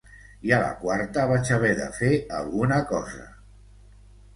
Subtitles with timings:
[0.49, 3.33] I a la quarta vaig haver de fer alguna cosa.